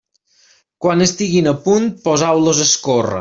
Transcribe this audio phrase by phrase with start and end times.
[0.85, 3.09] Quan estiguin al punt, poseu-los a escórrer.